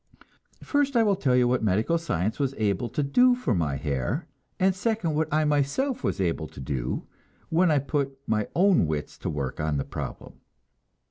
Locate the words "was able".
2.39-2.89, 6.03-6.47